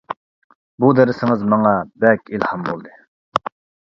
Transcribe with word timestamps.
بۇ 0.83 0.87
دەرسىڭىز 0.99 1.43
ماڭا 1.53 1.73
بەك 2.05 2.31
ئىلھام 2.39 2.65
بولدى. 2.71 2.95